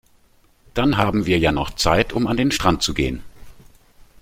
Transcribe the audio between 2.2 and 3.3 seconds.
an den Strand zu gehen.